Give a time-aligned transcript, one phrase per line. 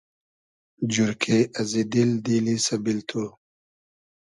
[0.93, 3.23] جورکې ازی دیل، دیلی سئبیل تو